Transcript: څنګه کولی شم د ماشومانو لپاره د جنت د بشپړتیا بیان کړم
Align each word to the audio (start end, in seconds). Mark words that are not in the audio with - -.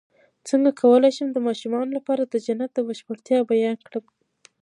څنګه 0.49 0.71
کولی 0.81 1.11
شم 1.17 1.27
د 1.33 1.37
ماشومانو 1.47 1.95
لپاره 1.97 2.23
د 2.25 2.35
جنت 2.45 2.71
د 2.73 2.79
بشپړتیا 2.87 3.39
بیان 3.51 3.77
کړم 3.87 4.05